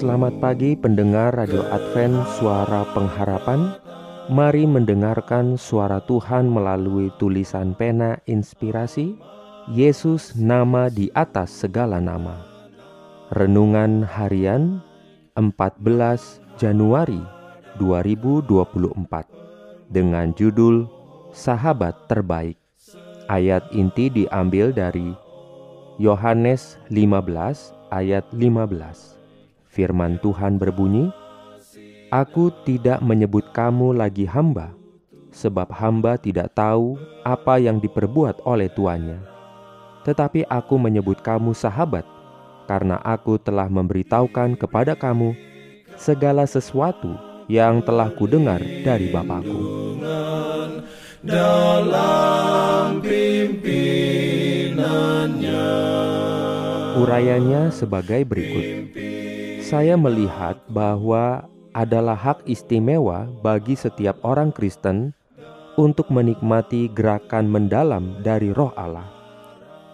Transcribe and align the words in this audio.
Selamat 0.00 0.32
pagi 0.40 0.80
pendengar 0.80 1.36
Radio 1.36 1.60
Advent 1.68 2.24
Suara 2.40 2.88
Pengharapan. 2.96 3.76
Mari 4.32 4.64
mendengarkan 4.64 5.60
suara 5.60 6.00
Tuhan 6.00 6.48
melalui 6.48 7.12
tulisan 7.20 7.76
pena 7.76 8.16
inspirasi 8.24 9.20
Yesus 9.68 10.32
nama 10.40 10.88
di 10.88 11.12
atas 11.12 11.52
segala 11.52 12.00
nama. 12.00 12.32
Renungan 13.36 14.00
harian 14.08 14.80
14 15.36 15.84
Januari 16.56 17.20
2024 17.76 18.56
Dengan 19.92 20.32
judul 20.32 20.88
Sahabat 21.36 22.08
Terbaik. 22.08 22.56
Ayat 23.28 23.68
inti 23.76 24.08
diambil 24.08 24.72
dari 24.72 25.12
Yohanes 26.00 26.80
15 26.88 27.92
ayat 27.92 28.24
15 28.32 29.19
Firman 29.70 30.18
Tuhan 30.18 30.58
berbunyi, 30.58 31.14
Aku 32.10 32.50
tidak 32.66 32.98
menyebut 33.06 33.54
kamu 33.54 33.94
lagi 33.94 34.26
hamba, 34.26 34.74
sebab 35.30 35.70
hamba 35.70 36.18
tidak 36.18 36.50
tahu 36.58 36.98
apa 37.22 37.62
yang 37.62 37.78
diperbuat 37.78 38.42
oleh 38.42 38.66
tuannya. 38.66 39.22
Tetapi 40.02 40.42
aku 40.50 40.74
menyebut 40.74 41.22
kamu 41.22 41.54
sahabat, 41.54 42.02
karena 42.66 42.98
aku 42.98 43.38
telah 43.38 43.70
memberitahukan 43.70 44.58
kepada 44.58 44.98
kamu 44.98 45.38
segala 45.94 46.50
sesuatu 46.50 47.14
yang 47.46 47.78
telah 47.86 48.10
kudengar 48.10 48.58
dari 48.82 49.06
Bapakku. 49.14 50.02
Dalam 51.22 52.98
pimpinannya 53.04 55.68
Urayanya 56.98 57.70
sebagai 57.70 58.26
berikut 58.26 58.98
saya 59.70 59.94
melihat 59.94 60.58
bahwa 60.66 61.46
adalah 61.70 62.18
hak 62.18 62.42
istimewa 62.42 63.30
bagi 63.38 63.78
setiap 63.78 64.18
orang 64.26 64.50
Kristen 64.50 65.14
untuk 65.78 66.10
menikmati 66.10 66.90
gerakan 66.90 67.46
mendalam 67.46 68.18
dari 68.18 68.50
Roh 68.50 68.74
Allah. 68.74 69.06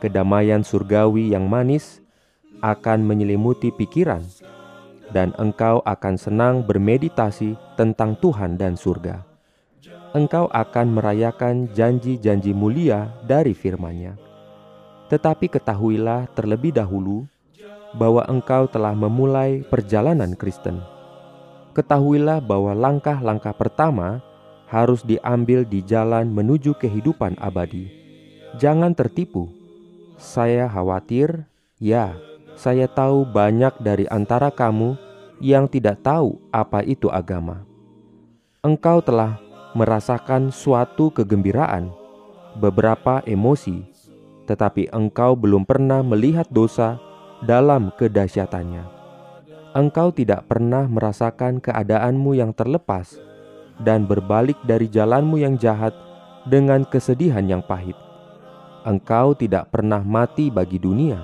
Kedamaian 0.00 0.64
surgawi 0.64 1.36
yang 1.36 1.52
manis 1.52 2.00
akan 2.64 3.04
menyelimuti 3.04 3.68
pikiran, 3.68 4.24
dan 5.12 5.36
engkau 5.36 5.84
akan 5.84 6.16
senang 6.16 6.64
bermeditasi 6.64 7.52
tentang 7.76 8.16
Tuhan 8.24 8.56
dan 8.56 8.72
surga. 8.72 9.20
Engkau 10.16 10.48
akan 10.48 10.96
merayakan 10.96 11.68
janji-janji 11.76 12.56
mulia 12.56 13.12
dari 13.28 13.52
firman-Nya. 13.52 14.16
Tetapi 15.12 15.52
ketahuilah 15.52 16.32
terlebih 16.32 16.72
dahulu 16.72 17.28
bahwa 17.96 18.24
engkau 18.28 18.68
telah 18.68 18.92
memulai 18.92 19.64
perjalanan 19.64 20.36
Kristen. 20.36 20.82
Ketahuilah 21.72 22.42
bahwa 22.42 22.74
langkah-langkah 22.74 23.54
pertama 23.54 24.20
harus 24.68 25.00
diambil 25.00 25.64
di 25.64 25.80
jalan 25.80 26.28
menuju 26.28 26.76
kehidupan 26.76 27.38
abadi. 27.40 27.88
Jangan 28.60 28.92
tertipu. 28.92 29.48
Saya 30.18 30.66
khawatir, 30.66 31.46
ya, 31.78 32.18
saya 32.58 32.90
tahu 32.90 33.22
banyak 33.22 33.78
dari 33.78 34.10
antara 34.10 34.50
kamu 34.50 34.98
yang 35.38 35.70
tidak 35.70 36.02
tahu 36.02 36.42
apa 36.50 36.82
itu 36.82 37.06
agama. 37.06 37.62
Engkau 38.66 38.98
telah 38.98 39.38
merasakan 39.78 40.50
suatu 40.50 41.14
kegembiraan, 41.14 41.94
beberapa 42.58 43.22
emosi, 43.22 43.86
tetapi 44.50 44.90
engkau 44.90 45.38
belum 45.38 45.62
pernah 45.62 46.02
melihat 46.02 46.50
dosa 46.50 46.98
dalam 47.44 47.94
kedahsyatannya. 47.94 48.98
Engkau 49.76 50.10
tidak 50.10 50.48
pernah 50.50 50.88
merasakan 50.90 51.62
keadaanmu 51.62 52.34
yang 52.34 52.50
terlepas 52.50 53.14
dan 53.78 54.08
berbalik 54.08 54.58
dari 54.66 54.90
jalanmu 54.90 55.38
yang 55.38 55.54
jahat 55.54 55.94
dengan 56.48 56.82
kesedihan 56.82 57.44
yang 57.46 57.62
pahit. 57.62 57.94
Engkau 58.82 59.36
tidak 59.36 59.68
pernah 59.68 60.00
mati 60.02 60.48
bagi 60.48 60.80
dunia. 60.80 61.20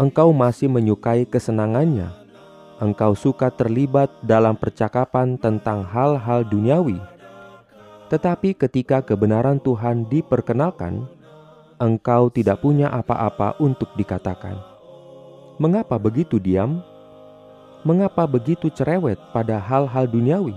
Engkau 0.00 0.32
masih 0.32 0.72
menyukai 0.72 1.28
kesenangannya. 1.28 2.08
Engkau 2.80 3.12
suka 3.12 3.52
terlibat 3.52 4.08
dalam 4.24 4.56
percakapan 4.56 5.36
tentang 5.36 5.84
hal-hal 5.84 6.48
duniawi. 6.48 6.96
Tetapi 8.08 8.56
ketika 8.56 9.04
kebenaran 9.04 9.60
Tuhan 9.60 10.08
diperkenalkan, 10.08 11.04
engkau 11.76 12.32
tidak 12.32 12.64
punya 12.64 12.88
apa-apa 12.88 13.60
untuk 13.60 13.92
dikatakan 13.94 14.69
Mengapa 15.60 16.00
begitu 16.00 16.40
diam? 16.40 16.80
Mengapa 17.84 18.24
begitu 18.24 18.72
cerewet 18.72 19.20
pada 19.28 19.60
hal-hal 19.60 20.08
duniawi 20.08 20.56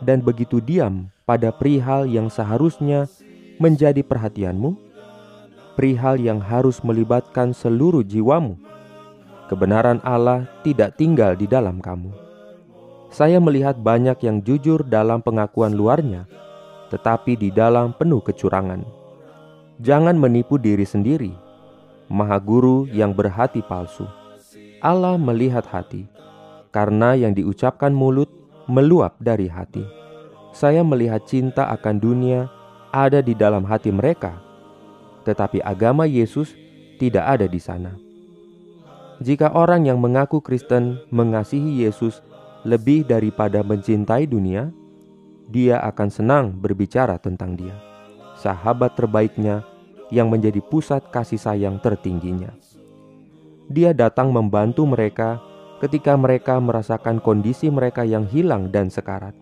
dan 0.00 0.24
begitu 0.24 0.64
diam 0.64 1.12
pada 1.28 1.52
perihal 1.52 2.08
yang 2.08 2.32
seharusnya 2.32 3.04
menjadi 3.60 4.00
perhatianmu? 4.00 4.80
Perihal 5.76 6.16
yang 6.24 6.40
harus 6.40 6.80
melibatkan 6.80 7.52
seluruh 7.52 8.00
jiwamu. 8.00 8.56
Kebenaran 9.52 10.00
Allah 10.00 10.48
tidak 10.64 10.96
tinggal 10.96 11.36
di 11.36 11.44
dalam 11.44 11.84
kamu. 11.84 12.08
Saya 13.12 13.36
melihat 13.44 13.76
banyak 13.76 14.24
yang 14.24 14.40
jujur 14.40 14.88
dalam 14.88 15.20
pengakuan 15.20 15.76
luarnya, 15.76 16.24
tetapi 16.88 17.36
di 17.36 17.52
dalam 17.52 17.92
penuh 17.92 18.24
kecurangan. 18.24 18.88
Jangan 19.84 20.16
menipu 20.16 20.56
diri 20.56 20.88
sendiri 20.88 21.43
Maha 22.12 22.36
Guru 22.36 22.84
yang 22.92 23.16
berhati 23.16 23.64
palsu. 23.64 24.04
Allah 24.84 25.16
melihat 25.16 25.64
hati, 25.64 26.04
karena 26.68 27.16
yang 27.16 27.32
diucapkan 27.32 27.90
mulut 27.94 28.28
meluap 28.68 29.16
dari 29.20 29.48
hati. 29.48 29.84
Saya 30.52 30.84
melihat 30.84 31.24
cinta 31.24 31.66
akan 31.72 31.96
dunia 31.98 32.52
ada 32.94 33.24
di 33.24 33.32
dalam 33.32 33.64
hati 33.64 33.90
mereka, 33.90 34.36
tetapi 35.24 35.64
agama 35.64 36.04
Yesus 36.04 36.52
tidak 37.00 37.24
ada 37.26 37.46
di 37.48 37.58
sana. 37.58 37.96
Jika 39.24 39.50
orang 39.56 39.88
yang 39.88 39.98
mengaku 39.98 40.44
Kristen 40.44 41.00
mengasihi 41.08 41.82
Yesus 41.82 42.20
lebih 42.68 43.08
daripada 43.08 43.64
mencintai 43.64 44.28
dunia, 44.28 44.68
dia 45.48 45.80
akan 45.80 46.08
senang 46.12 46.44
berbicara 46.54 47.16
tentang 47.16 47.56
Dia, 47.56 47.74
sahabat 48.36 48.96
terbaiknya 48.96 49.64
yang 50.14 50.30
menjadi 50.30 50.62
pusat 50.62 51.10
kasih 51.10 51.42
sayang 51.42 51.82
tertingginya. 51.82 52.54
Dia 53.66 53.90
datang 53.90 54.30
membantu 54.30 54.86
mereka 54.86 55.42
ketika 55.82 56.14
mereka 56.14 56.62
merasakan 56.62 57.18
kondisi 57.18 57.66
mereka 57.66 58.06
yang 58.06 58.22
hilang 58.30 58.70
dan 58.70 58.86
sekarat. 58.86 59.34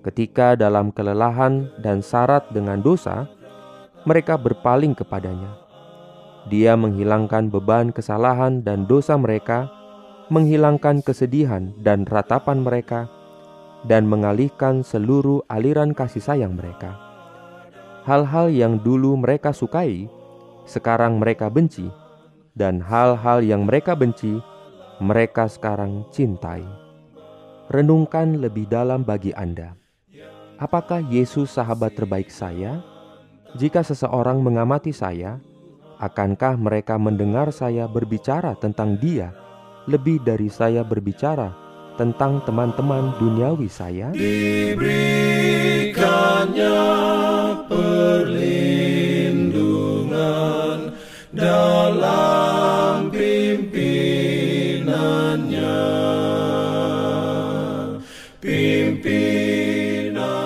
Ketika 0.00 0.56
dalam 0.56 0.90
kelelahan 0.90 1.68
dan 1.84 2.00
syarat 2.00 2.48
dengan 2.50 2.80
dosa, 2.80 3.28
mereka 4.08 4.40
berpaling 4.40 4.96
kepadanya. 4.96 5.60
Dia 6.50 6.74
menghilangkan 6.74 7.52
beban 7.52 7.94
kesalahan 7.94 8.66
dan 8.66 8.90
dosa 8.90 9.14
mereka, 9.14 9.70
menghilangkan 10.26 11.04
kesedihan 11.06 11.70
dan 11.78 12.02
ratapan 12.08 12.66
mereka, 12.66 13.06
dan 13.86 14.10
mengalihkan 14.10 14.82
seluruh 14.82 15.46
aliran 15.46 15.94
kasih 15.94 16.22
sayang 16.22 16.58
mereka 16.58 17.11
hal-hal 18.02 18.50
yang 18.50 18.82
dulu 18.82 19.14
mereka 19.18 19.54
sukai, 19.54 20.10
sekarang 20.66 21.22
mereka 21.22 21.46
benci, 21.46 21.86
dan 22.52 22.82
hal-hal 22.82 23.40
yang 23.42 23.64
mereka 23.64 23.94
benci, 23.94 24.38
mereka 24.98 25.46
sekarang 25.46 26.06
cintai. 26.10 26.62
Renungkan 27.70 28.42
lebih 28.42 28.68
dalam 28.68 29.06
bagi 29.06 29.32
Anda. 29.32 29.78
Apakah 30.60 31.02
Yesus 31.10 31.50
sahabat 31.58 31.96
terbaik 31.98 32.30
saya? 32.30 32.84
Jika 33.58 33.82
seseorang 33.82 34.38
mengamati 34.38 34.94
saya, 34.94 35.42
akankah 35.98 36.54
mereka 36.54 36.98
mendengar 37.00 37.50
saya 37.50 37.90
berbicara 37.90 38.54
tentang 38.58 38.98
Dia 39.00 39.34
lebih 39.90 40.22
dari 40.22 40.46
saya 40.46 40.86
berbicara 40.86 41.50
tentang 41.98 42.42
teman-teman 42.46 43.18
duniawi 43.18 43.66
saya? 43.66 44.14
Diberikannya 44.14 45.21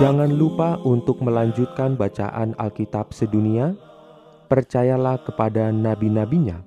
Jangan 0.00 0.32
lupa 0.32 0.80
untuk 0.80 1.20
melanjutkan 1.20 1.92
bacaan 1.92 2.56
Alkitab 2.56 3.12
sedunia. 3.12 3.76
Percayalah 4.48 5.20
kepada 5.22 5.68
nabi-nabinya 5.70 6.64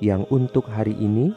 yang 0.00 0.24
untuk 0.32 0.66
hari 0.72 0.96
ini 0.96 1.36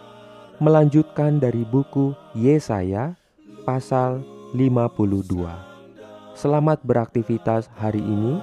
melanjutkan 0.63 1.37
dari 1.37 1.67
buku 1.67 2.15
Yesaya 2.33 3.19
pasal 3.67 4.23
52. 4.55 6.39
Selamat 6.39 6.79
beraktivitas 6.87 7.67
hari 7.75 7.99
ini. 7.99 8.39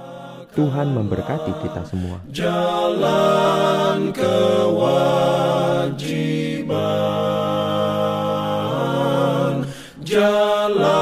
Tuhan 0.53 0.93
memberkati 0.93 1.65
kita 1.65 1.81
semua. 1.89 2.21
Jalan 2.29 4.13
kewajiban, 4.13 5.97
jalan 10.13 10.92